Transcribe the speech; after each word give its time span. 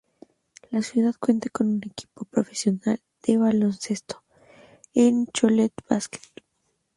La 0.71 0.81
ciudad 0.81 1.13
cuenta 1.19 1.49
con 1.51 1.67
un 1.67 1.83
equipo 1.85 2.25
profesional 2.25 2.99
de 3.21 3.37
baloncesto, 3.37 4.23
el 4.95 5.27
Cholet 5.31 5.71
Basket. 5.87 6.23